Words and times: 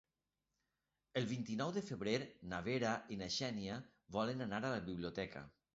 El 1.21 1.27
vint-i-nou 1.33 1.75
de 1.77 1.83
febrer 1.91 2.17
na 2.55 2.63
Vera 2.71 2.97
i 3.15 3.19
na 3.23 3.31
Xènia 3.39 3.79
volen 4.19 4.45
anar 4.49 4.65
a 4.67 4.79
la 4.79 4.87
biblioteca. 4.93 5.51